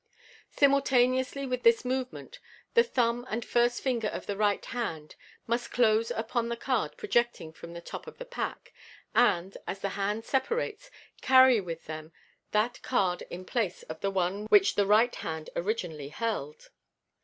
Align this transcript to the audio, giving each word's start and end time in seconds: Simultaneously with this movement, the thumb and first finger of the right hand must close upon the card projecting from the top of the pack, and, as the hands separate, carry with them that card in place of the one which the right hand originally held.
Simultaneously 0.49 1.45
with 1.45 1.61
this 1.61 1.85
movement, 1.85 2.39
the 2.73 2.81
thumb 2.83 3.23
and 3.29 3.45
first 3.45 3.81
finger 3.81 4.07
of 4.07 4.25
the 4.25 4.35
right 4.35 4.65
hand 4.65 5.15
must 5.45 5.69
close 5.71 6.09
upon 6.09 6.49
the 6.49 6.57
card 6.57 6.97
projecting 6.97 7.53
from 7.53 7.73
the 7.73 7.81
top 7.81 8.07
of 8.07 8.17
the 8.17 8.25
pack, 8.25 8.73
and, 9.13 9.57
as 9.67 9.77
the 9.81 9.89
hands 9.89 10.25
separate, 10.27 10.89
carry 11.21 11.61
with 11.61 11.85
them 11.85 12.11
that 12.49 12.81
card 12.81 13.21
in 13.29 13.45
place 13.45 13.83
of 13.83 13.99
the 14.01 14.09
one 14.09 14.45
which 14.47 14.73
the 14.73 14.87
right 14.87 15.13
hand 15.17 15.51
originally 15.55 16.09
held. 16.09 16.69